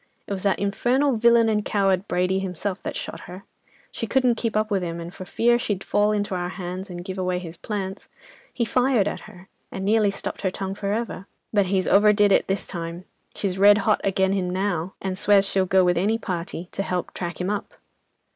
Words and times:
It 0.25 0.31
was 0.33 0.41
that 0.41 0.57
infernal 0.57 1.15
villain 1.15 1.47
and 1.47 1.63
coward, 1.63 2.07
Brady 2.07 2.39
himself, 2.39 2.81
that 2.81 2.95
shot 2.95 3.19
her. 3.29 3.43
She 3.91 4.07
couldn't 4.07 4.33
keep 4.33 4.57
up 4.57 4.71
with 4.71 4.81
him, 4.81 4.99
and 4.99 5.13
for 5.13 5.25
fear 5.25 5.59
she'd 5.59 5.83
fall 5.83 6.11
into 6.11 6.33
our 6.33 6.49
hands, 6.49 6.89
and 6.89 7.05
give 7.05 7.19
away 7.19 7.37
his 7.37 7.55
'plants,' 7.55 8.07
he 8.51 8.65
fired 8.65 9.07
at 9.07 9.19
her, 9.29 9.47
and 9.71 9.85
nearly 9.85 10.09
stopped 10.09 10.41
her 10.41 10.49
tongue 10.49 10.73
for 10.73 10.91
ever. 10.91 11.27
But 11.53 11.67
he's 11.67 11.87
overdid 11.87 12.31
it 12.31 12.47
this 12.47 12.65
time—she's 12.65 13.59
red 13.59 13.77
hot 13.85 14.01
agen 14.03 14.33
'im 14.33 14.49
now, 14.49 14.95
and 15.03 15.19
swears 15.19 15.47
she'll 15.47 15.67
go 15.67 15.83
with 15.83 15.99
any 15.99 16.17
party 16.17 16.67
to 16.71 16.81
help 16.81 17.13
track 17.13 17.39
him 17.39 17.51
up." 17.51 17.75